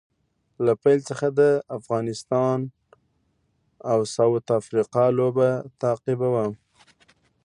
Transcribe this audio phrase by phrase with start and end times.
[0.65, 1.41] له پیل څخه د
[1.77, 2.59] افغانستان
[3.91, 5.49] او ساوت افریقا لوبه
[5.81, 6.51] تعقیبوم